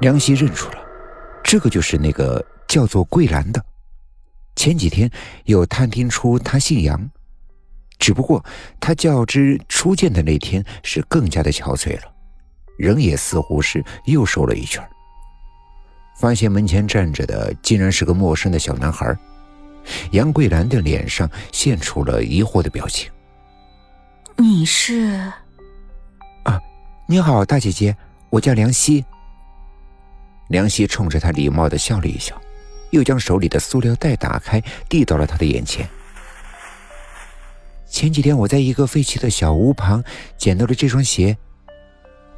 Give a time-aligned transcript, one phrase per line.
[0.00, 0.78] 梁希认出了，
[1.42, 3.64] 这个就是那个叫做桂兰的。
[4.56, 5.10] 前几天
[5.44, 7.10] 有探听出他姓杨，
[7.98, 8.44] 只不过
[8.80, 12.12] 他较之初见的那天是更加的憔悴了，
[12.76, 14.82] 人也似乎是又瘦了一圈。
[16.18, 19.16] 发现门前站着的竟然是个陌生的小男孩，
[20.10, 23.10] 杨桂兰的脸上现出了疑惑的表情。
[24.36, 25.32] 你是？
[26.44, 26.60] 啊，
[27.06, 27.96] 你好，大姐姐，
[28.30, 29.04] 我叫梁希。
[30.48, 32.40] 梁希冲着他礼貌的笑了一笑。
[32.90, 35.88] 又将手里的塑料袋打开，递到了他的眼前。
[37.88, 40.04] 前几天我在一个废弃的小屋旁
[40.36, 41.36] 捡到了这双鞋。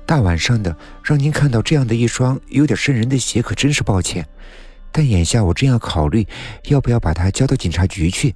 [0.07, 4.25] 大晚上的，让您看到这样的一双有点渗人的鞋，可真是抱歉。
[4.93, 6.25] 但眼下我正要考虑
[6.67, 8.33] 要不要把它交到警察局去，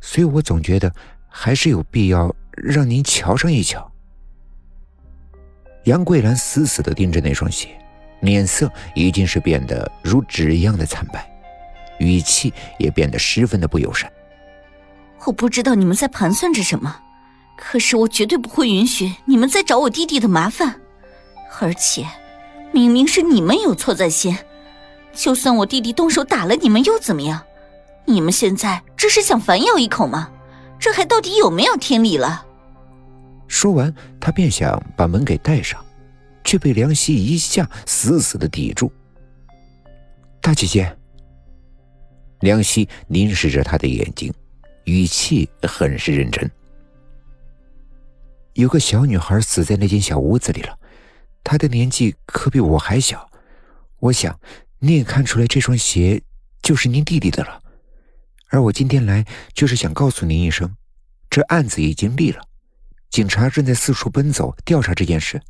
[0.00, 0.90] 所以我总觉得
[1.28, 3.92] 还是有必要让您瞧上一瞧。
[5.84, 7.78] 杨桂兰死死的盯着那双鞋，
[8.20, 11.28] 脸色已经是变得如纸一样的惨白。
[11.98, 14.10] 语气也变得十分的不友善。
[15.26, 17.00] 我不知道你们在盘算着什么，
[17.56, 20.80] 可是我绝对不会允许你们再找我弟弟的麻烦。
[21.60, 22.06] 而且，
[22.72, 24.38] 明明是你们有错在先，
[25.12, 27.42] 就算我弟弟动手打了你们又怎么样？
[28.04, 30.30] 你们现在这是想反咬一口吗？
[30.78, 32.46] 这还到底有没有天理了？
[33.48, 35.84] 说完，他便想把门给带上，
[36.48, 38.90] 却被梁希一下死死的抵住。
[40.40, 40.96] 大姐姐。
[42.40, 44.32] 梁希凝视着他的眼睛，
[44.84, 46.50] 语气很是认真。
[48.54, 50.78] 有个小女孩死在那间小屋子里了，
[51.44, 53.30] 她的年纪可比我还小。
[53.98, 54.40] 我想
[54.78, 56.22] 你也看出来，这双鞋
[56.62, 57.60] 就是您弟弟的了。
[58.48, 60.74] 而我今天来就是想告诉您一声，
[61.28, 62.40] 这案子已经立了，
[63.10, 65.42] 警察正在四处奔走调查这件事，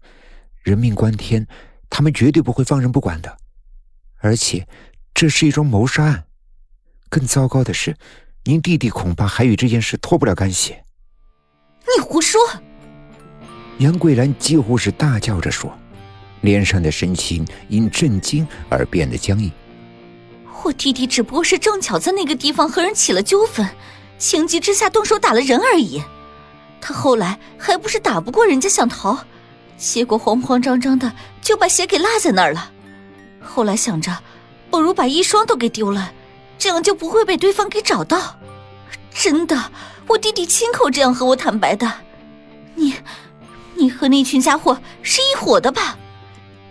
[0.69, 1.47] 人命关天，
[1.89, 3.39] 他们绝对不会放任不管的。
[4.19, 4.69] 而且，
[5.15, 6.25] 这是一桩谋杀案。
[7.09, 7.97] 更糟糕的是，
[8.45, 10.77] 您弟弟恐怕还与这件事脱不了干系。
[11.97, 12.39] 你胡说！
[13.79, 15.73] 杨桂兰几乎是大叫着说，
[16.43, 19.51] 脸上的神情因震惊而变得僵硬。
[20.65, 23.67] 我弟弟只不过是正巧在那个地方和人起了纠纷，
[24.19, 26.03] 情急之下动手打了人而已。
[26.81, 29.25] 他后来还不是打不过人家想逃，
[29.79, 32.71] 结果慌慌张张的就把鞋给落在那儿了。
[33.41, 34.19] 后来想着，
[34.71, 36.13] 不如把一双都给丢了。
[36.59, 38.37] 这样就不会被对方给找到。
[39.15, 39.71] 真的，
[40.09, 41.91] 我弟弟亲口这样和我坦白的。
[42.75, 42.95] 你，
[43.77, 45.97] 你和那群家伙是一伙的吧？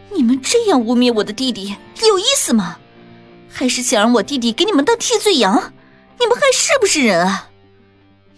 [0.10, 1.76] 你们这样污蔑我的弟弟，
[2.06, 2.78] 有意思吗？
[3.50, 5.72] 还是想让我弟弟给你们当替罪羊？
[6.20, 7.50] 你们还是不是人啊？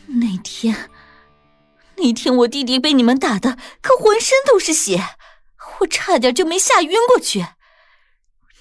[0.05, 0.75] 那天，
[1.99, 5.01] 那天我弟弟被你们打的可浑身都是血，
[5.79, 7.45] 我差点就没吓晕过去。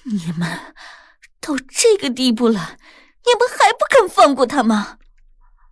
[0.03, 0.73] 你们。
[1.41, 2.77] 到这个地步了，
[3.25, 4.97] 你们还不肯放过他吗？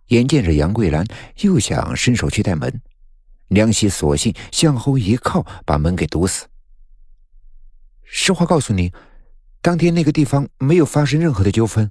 [0.06, 1.06] 眼见着杨桂兰
[1.40, 2.80] 又想伸手去带门，
[3.48, 6.46] 梁希索性向后一靠，把门给堵死。
[8.02, 8.94] 实话告诉你，
[9.60, 11.90] 当天那个地方没有发生任何的纠纷，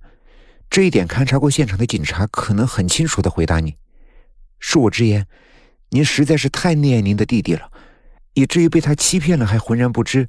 [0.72, 3.78] 这一点勘察过现场的警察可能很清楚的回答你。
[4.60, 5.28] 恕我直言，
[5.90, 7.70] 您实在是太溺爱您的弟弟了，
[8.34, 10.28] 以至于被他欺骗了还浑然不知。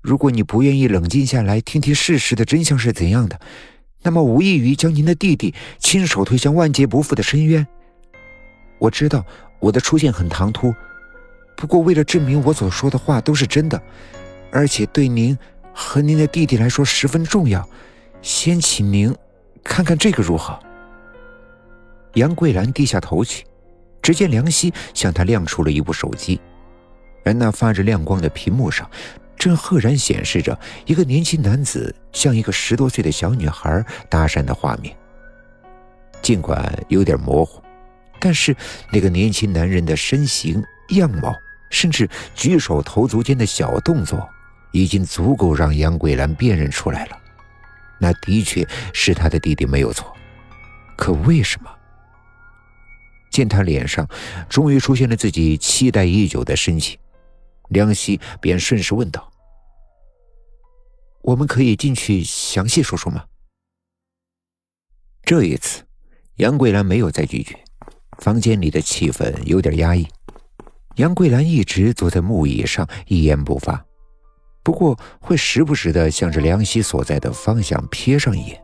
[0.00, 3.38] 如果你不愿意冷静下来听听事实的真相是怎样的，
[4.02, 7.64] 那么无异于将您的弟弟亲手推向万劫不复的深渊。
[8.80, 9.24] 我知道
[9.60, 10.74] 我的出现很唐突，
[11.56, 13.80] 不过为了证明我所说的话都是真的，
[14.50, 15.38] 而且对您
[15.72, 17.64] 和您的弟弟来说十分重要，
[18.20, 19.14] 先请您
[19.62, 20.58] 看看这个如何？
[22.14, 23.44] 杨桂兰低下头去，
[24.02, 26.40] 只见梁希向他亮出了一部手机，
[27.24, 28.90] 而那发着亮光的屏幕上。
[29.38, 34.96] 正赫然显示着一个年轻男子向一个十多岁的小女孩搭讪的画面。
[36.20, 37.60] 尽管有点模糊，
[38.20, 38.54] 但是
[38.92, 41.34] 那个年轻男人的身形、样貌，
[41.70, 44.28] 甚至举手投足间的小动作，
[44.70, 47.18] 已经足够让杨桂兰辨认出来了。
[47.98, 50.14] 那的确是他的弟弟，没有错。
[50.96, 51.70] 可为什么？
[53.32, 54.08] 见他脸上
[54.48, 56.96] 终于出现了自己期待已久的神情，
[57.70, 59.32] 梁希便顺势问道。
[61.22, 63.24] 我们可以进去详细说说吗？
[65.24, 65.82] 这一次，
[66.36, 67.56] 杨桂兰没有再拒绝。
[68.18, 70.06] 房间里的气氛有点压抑，
[70.96, 73.84] 杨桂兰一直坐在木椅上，一言不发，
[74.62, 78.62] 不过会时不时的向着梁希所在的方向瞥上一眼。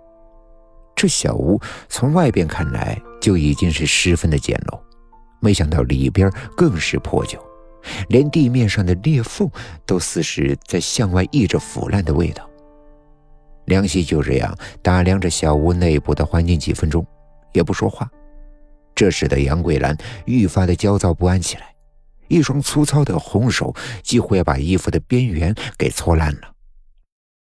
[0.95, 4.81] 这小屋从外边看来就已经是十分的简陋，
[5.41, 7.39] 没想到里边更是破旧，
[8.09, 9.51] 连地面上的裂缝
[9.87, 12.49] 都似是在向外溢着腐烂的味道。
[13.67, 17.07] 梁希就这样打量着小屋内部的环境几分钟，
[17.53, 18.11] 也不说话。
[18.95, 21.75] 这使得杨桂兰愈发的焦躁不安起来，
[22.29, 26.53] 一双粗糙的红手几乎要把衣服的边缘给搓烂了。